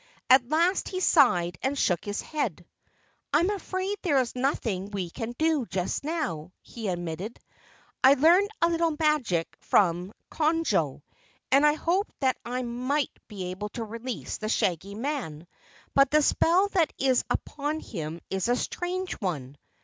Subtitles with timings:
[0.31, 2.65] At last he sighed and shook his head.
[3.31, 7.39] "I am afraid there is nothing we can do just now," he admitted.
[8.03, 11.03] "I learned a little magic from Conjo,
[11.51, 15.45] and I hoped that I might be able to release the Shaggy Man,
[15.93, 19.55] but the spell that is upon him is a strange one.